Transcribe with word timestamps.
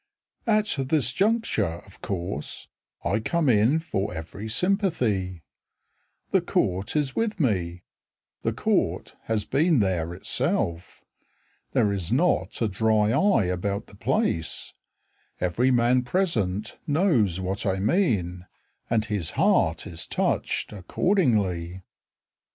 At 0.47 0.77
this 0.89 1.13
juncture 1.13 1.77
of 1.85 2.01
course 2.01 2.69
I 3.03 3.19
come 3.19 3.47
in 3.47 3.77
for 3.77 4.15
every 4.15 4.49
sympathy: 4.49 5.43
The 6.31 6.41
Court 6.41 6.95
is 6.95 7.15
with 7.15 7.39
me, 7.39 7.83
The 8.41 8.51
Court 8.51 9.15
has 9.25 9.45
been 9.45 9.77
there 9.77 10.15
itself; 10.15 11.05
There 11.73 11.93
is 11.93 12.11
not 12.11 12.63
a 12.63 12.67
dry 12.67 13.11
eye 13.11 13.45
about 13.45 13.85
the 13.85 13.95
place, 13.95 14.73
Every 15.39 15.69
man 15.69 16.01
present 16.01 16.79
knows 16.87 17.39
what 17.39 17.67
I 17.67 17.77
mean, 17.77 18.47
And 18.89 19.05
his 19.05 19.29
heart 19.37 19.85
is 19.85 20.07
touched 20.07 20.73
accordingly. 20.73 21.83